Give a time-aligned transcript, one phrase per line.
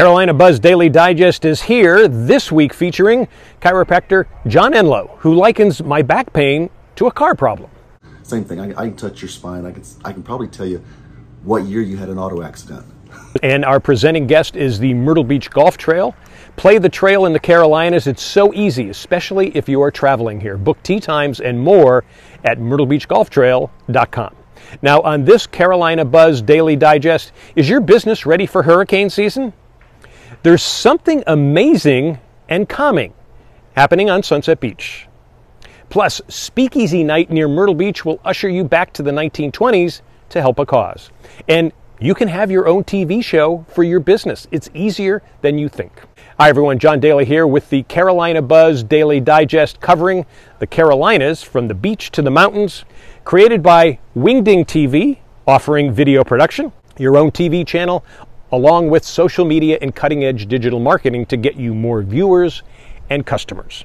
[0.00, 3.28] Carolina Buzz Daily Digest is here this week featuring
[3.60, 7.70] chiropractor John Enloe, who likens my back pain to a car problem.
[8.22, 8.60] Same thing.
[8.60, 9.66] I, I can touch your spine.
[9.66, 10.82] I can, I can probably tell you
[11.42, 12.86] what year you had an auto accident.
[13.42, 16.16] and our presenting guest is the Myrtle Beach Golf Trail.
[16.56, 18.06] Play the trail in the Carolinas.
[18.06, 20.56] It's so easy, especially if you are traveling here.
[20.56, 22.06] Book tee times and more
[22.42, 24.34] at myrtlebeachgolftrail.com.
[24.80, 29.52] Now, on this Carolina Buzz Daily Digest, is your business ready for hurricane season?
[30.42, 33.12] There's something amazing and calming
[33.76, 35.06] happening on Sunset Beach.
[35.90, 40.00] Plus, Speakeasy Night near Myrtle Beach will usher you back to the 1920s
[40.30, 41.10] to help a cause.
[41.46, 44.46] And you can have your own TV show for your business.
[44.50, 45.92] It's easier than you think.
[46.38, 46.78] Hi, everyone.
[46.78, 50.24] John Daly here with the Carolina Buzz Daily Digest covering
[50.58, 52.86] the Carolinas from the beach to the mountains,
[53.24, 58.04] created by Wingding TV, offering video production, your own TV channel,
[58.52, 62.62] along with social media and cutting edge digital marketing to get you more viewers
[63.08, 63.84] and customers.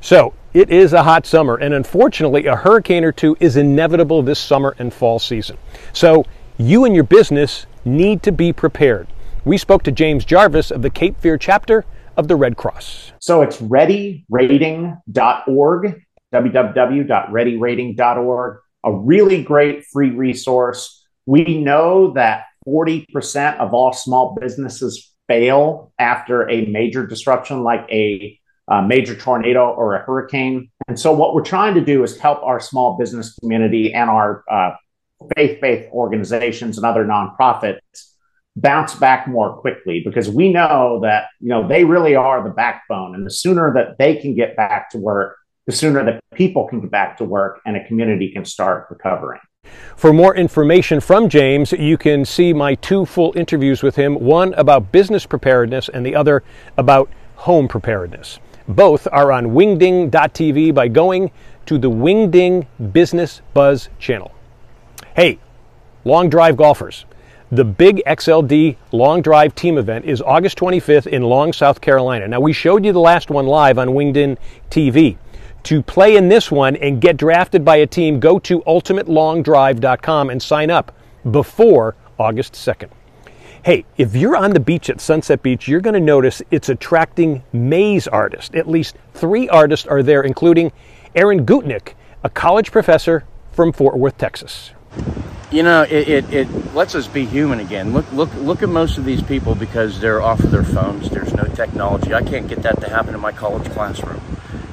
[0.00, 4.38] So, it is a hot summer, and unfortunately, a hurricane or two is inevitable this
[4.38, 5.56] summer and fall season.
[5.92, 6.24] So,
[6.58, 9.08] you and your business need to be prepared.
[9.44, 11.84] We spoke to James Jarvis of the Cape Fear chapter
[12.16, 13.12] of the Red Cross.
[13.18, 16.02] So it's readyrating.org,
[16.32, 21.04] www.readyrating.org, a really great free resource.
[21.26, 28.38] We know that 40% of all small businesses fail after a major disruption like a,
[28.68, 30.70] a, major tornado or a hurricane.
[30.88, 34.44] And so, what we're trying to do is help our small business community and our
[34.50, 34.72] uh,
[35.36, 37.78] faith based organizations and other nonprofits
[38.56, 43.14] bounce back more quickly because we know that you know they really are the backbone
[43.14, 46.80] and the sooner that they can get back to work the sooner that people can
[46.80, 49.40] get back to work and a community can start recovering
[49.96, 54.54] for more information from James, you can see my two full interviews with him one
[54.54, 56.42] about business preparedness and the other
[56.76, 58.38] about home preparedness.
[58.66, 61.30] Both are on wingding.tv by going
[61.66, 64.32] to the Wingding Business Buzz channel.
[65.14, 65.38] Hey,
[66.04, 67.04] long drive golfers.
[67.50, 72.26] The Big XLD Long Drive Team event is August 25th in Long, South Carolina.
[72.26, 74.38] Now, we showed you the last one live on Wingding
[74.70, 75.18] TV.
[75.64, 80.42] To play in this one and get drafted by a team, go to ultimatelongdrive.com and
[80.42, 80.94] sign up
[81.30, 82.90] before August 2nd.
[83.64, 87.42] Hey, if you're on the beach at Sunset Beach, you're going to notice it's attracting
[87.54, 88.54] maze artists.
[88.54, 90.70] At least three artists are there, including
[91.14, 94.72] Aaron Gutnick, a college professor from Fort Worth, Texas.
[95.50, 97.94] You know, it, it, it, lets us be human again.
[97.94, 101.08] Look, look, look at most of these people because they're off of their phones.
[101.08, 102.12] There's no technology.
[102.12, 104.20] I can't get that to happen in my college classroom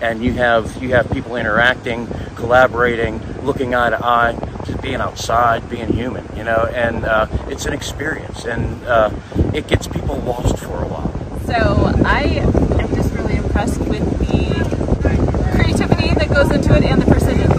[0.02, 5.70] and you have you have people interacting, collaborating, looking eye to eye, just being outside,
[5.70, 9.12] being human, you know, and uh, it's an experience, and uh,
[9.54, 11.12] it gets people lost for a while.
[11.46, 17.06] So I am just really impressed with the creativity that goes into it and the
[17.12, 17.50] precision.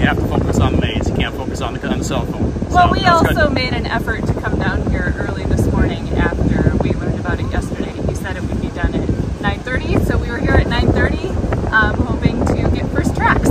[0.00, 1.08] You have to focus on the maze.
[1.08, 2.52] You can't focus on the, on the cell phone.
[2.70, 3.52] Well, so we also good.
[3.52, 7.50] made an effort to come down here early this morning after we learned about it
[7.50, 7.92] yesterday.
[8.08, 9.08] He said it would be done at
[9.40, 13.50] 9.30, so we were here at 9.30, um, hoping to get first tracks.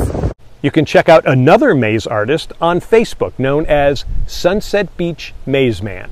[0.62, 6.09] You can check out another maze artist on Facebook known as Sunset Beach Maze Man.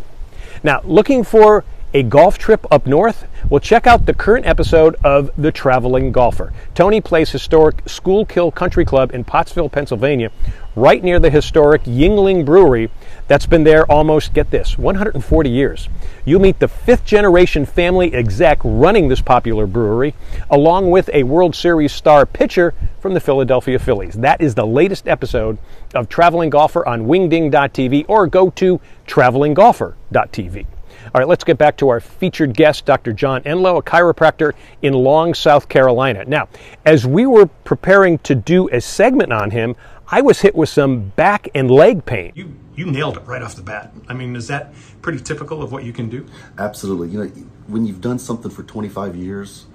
[0.64, 3.28] Now, looking for a golf trip up north?
[3.50, 6.54] Well, check out the current episode of The Traveling Golfer.
[6.76, 10.32] Tony plays historic Schuylkill Country Club in Pottsville, Pennsylvania,
[10.78, 12.90] right near the historic Yuengling Brewery
[13.28, 15.90] that's been there almost, get this, 140 years.
[16.24, 20.14] You'll meet the fifth generation family exec running this popular brewery,
[20.50, 24.14] along with a World Series star pitcher from the Philadelphia Phillies.
[24.16, 25.58] That is the latest episode
[25.94, 30.66] of Traveling Golfer on wingding.tv or go to travelinggolfer.tv.
[31.06, 33.14] All right, let's get back to our featured guest, Dr.
[33.14, 36.26] John Enloe, a chiropractor in Long, South Carolina.
[36.26, 36.50] Now,
[36.86, 39.76] as we were preparing to do a segment on him,
[40.10, 42.32] I was hit with some back and leg pain.
[42.36, 43.92] You you nailed it right off the bat.
[44.08, 46.26] I mean, is that pretty typical of what you can do?
[46.58, 47.10] Absolutely.
[47.10, 47.30] You know,
[47.68, 49.66] when you've done something for 25 years,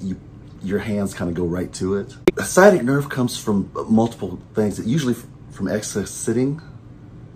[0.00, 0.18] you
[0.62, 2.14] your hands kind of go right to it.
[2.38, 4.84] A sciatic nerve comes from multiple things.
[4.86, 5.14] Usually
[5.50, 6.62] from excess sitting,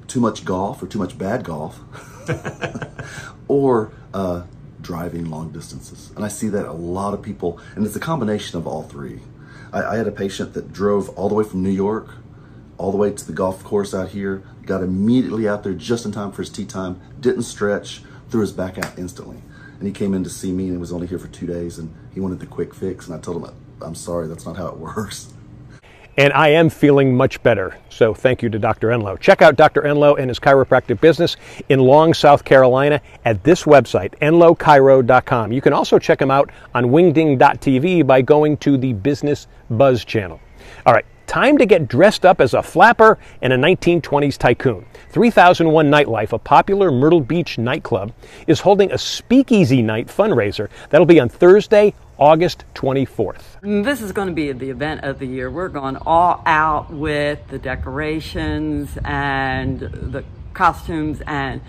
[0.06, 1.80] too much golf or too much bad golf.
[3.48, 4.44] or uh,
[4.80, 6.10] driving long distances.
[6.16, 9.20] And I see that a lot of people, and it's a combination of all three.
[9.72, 12.08] I, I had a patient that drove all the way from New York
[12.78, 16.12] all the way to the golf course out here, got immediately out there just in
[16.12, 19.38] time for his tee time, didn't stretch, threw his back out instantly.
[19.78, 21.94] And he came in to see me and was only here for two days and
[22.14, 23.06] he wanted the quick fix.
[23.06, 25.32] And I told him, I'm sorry, that's not how it works.
[26.18, 27.76] and I am feeling much better.
[27.90, 28.88] So thank you to Dr.
[28.88, 29.20] Enloe.
[29.20, 29.82] Check out Dr.
[29.82, 31.36] Enloe and his chiropractic business
[31.68, 35.52] in Long, South Carolina at this website, enloechiro.com.
[35.52, 40.40] You can also check him out on wingding.tv by going to the Business Buzz channel.
[40.86, 44.86] All right, time to get dressed up as a flapper and a 1920s tycoon.
[45.10, 48.12] 3001 Nightlife, a popular Myrtle Beach nightclub,
[48.46, 53.42] is holding a speakeasy night fundraiser that'll be on Thursday, August 24th.
[53.62, 55.50] This is going to be the event of the year.
[55.50, 60.24] We're going all out with the decorations and the
[60.54, 61.60] costumes and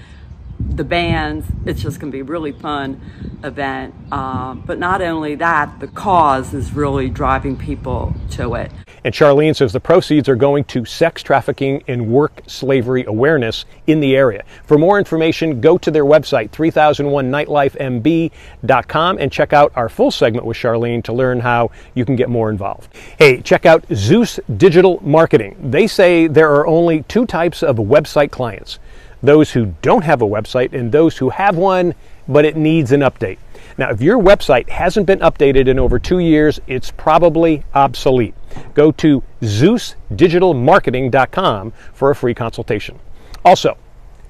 [0.59, 1.47] the bands.
[1.65, 3.01] It's just going to be a really fun
[3.43, 3.93] event.
[4.11, 8.71] Um, but not only that, the cause is really driving people to it.
[9.03, 13.99] And Charlene says the proceeds are going to sex trafficking and work slavery awareness in
[14.01, 14.43] the area.
[14.65, 20.57] For more information, go to their website, 3001nightlifemb.com, and check out our full segment with
[20.57, 22.93] Charlene to learn how you can get more involved.
[23.17, 25.55] Hey, check out Zeus Digital Marketing.
[25.71, 28.79] They say there are only two types of website clients
[29.21, 31.95] those who don't have a website and those who have one,
[32.27, 33.37] but it needs an update.
[33.77, 38.35] Now, if your website hasn't been updated in over two years, it's probably obsolete.
[38.73, 42.99] Go to ZeusDigitalMarketing.com for a free consultation.
[43.45, 43.77] Also,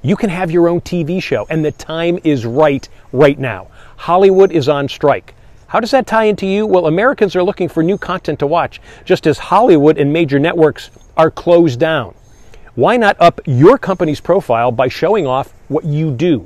[0.02, 3.68] you can have your own TV show, and the time is right right now.
[3.96, 5.34] Hollywood is on strike.
[5.68, 6.66] How does that tie into you?
[6.66, 10.90] Well, Americans are looking for new content to watch, just as Hollywood and major networks
[11.18, 12.14] are closed down.
[12.78, 16.46] Why not up your company's profile by showing off what you do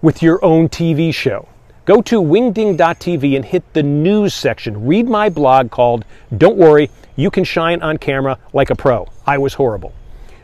[0.00, 1.48] with your own TV show?
[1.84, 4.86] Go to wingding.tv and hit the news section.
[4.86, 9.06] Read my blog called Don't Worry, You Can Shine on Camera Like a Pro.
[9.26, 9.92] I was horrible.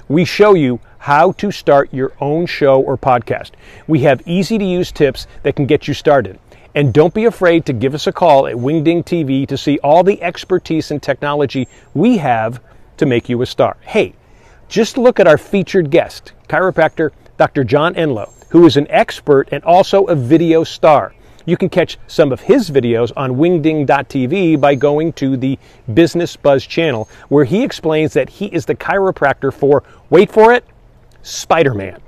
[0.07, 3.53] We show you how to start your own show or podcast.
[3.87, 6.39] We have easy to use tips that can get you started.
[6.75, 10.05] And don't be afraid to give us a call at Wingding TV to see all
[10.05, 12.61] the expertise and technology we have
[12.99, 13.79] to make you a star.
[13.81, 14.13] Hey,
[14.73, 17.63] just look at our featured guest, chiropractor Dr.
[17.63, 21.15] John Enloe, who is an expert and also a video star.
[21.45, 25.59] You can catch some of his videos on wingding.tv by going to the
[25.93, 30.65] Business Buzz channel, where he explains that he is the chiropractor for, wait for it,
[31.23, 32.01] Spider Man.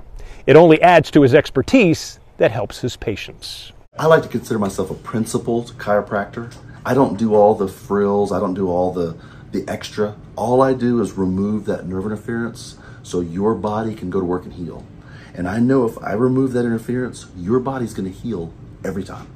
[0.47, 3.73] It only adds to his expertise that helps his patients.
[3.99, 6.51] I like to consider myself a principled chiropractor.
[6.83, 9.15] I don't do all the frills, I don't do all the,
[9.55, 10.15] the extra.
[10.35, 14.43] All I do is remove that nerve interference so your body can go to work
[14.43, 14.85] and heal.
[15.33, 18.53] And I know if I remove that interference, your body's gonna heal
[18.83, 19.27] every time.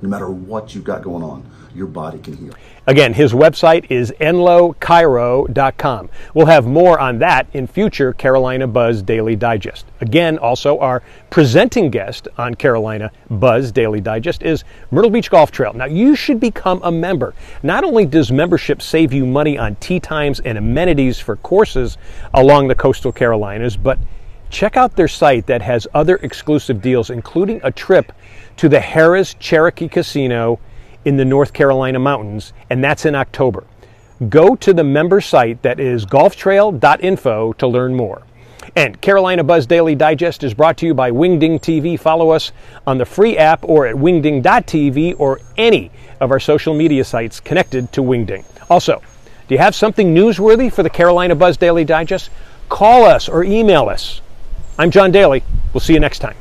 [0.00, 2.54] No matter what you've got going on, your body can heal.
[2.86, 6.10] Again, his website is enloechiro.com.
[6.34, 9.86] We'll have more on that in future Carolina Buzz Daily Digest.
[10.00, 15.72] Again, also our presenting guest on Carolina Buzz Daily Digest is Myrtle Beach Golf Trail.
[15.72, 17.34] Now, you should become a member.
[17.62, 21.98] Not only does membership save you money on tee times and amenities for courses
[22.34, 23.98] along the coastal Carolinas, but
[24.50, 28.12] check out their site that has other exclusive deals, including a trip
[28.56, 30.60] to the Harrah's Cherokee Casino
[31.04, 33.64] in the North Carolina mountains, and that's in October.
[34.28, 38.22] Go to the member site that is golftrail.info to learn more.
[38.76, 41.98] And Carolina Buzz Daily Digest is brought to you by Wingding TV.
[41.98, 42.52] Follow us
[42.86, 45.90] on the free app or at wingding.tv or any
[46.20, 48.44] of our social media sites connected to Wingding.
[48.70, 49.02] Also,
[49.46, 52.30] do you have something newsworthy for the Carolina Buzz Daily Digest?
[52.68, 54.20] Call us or email us.
[54.78, 55.44] I'm John Daly.
[55.72, 56.36] We'll see you next time.